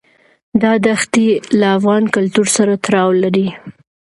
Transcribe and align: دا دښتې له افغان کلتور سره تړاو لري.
دا 0.61 0.71
دښتې 0.85 1.27
له 1.59 1.67
افغان 1.77 2.03
کلتور 2.15 2.47
سره 2.57 2.73
تړاو 2.85 3.09
لري. 3.23 3.47